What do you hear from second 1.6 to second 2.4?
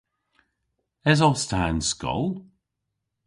y'n skol?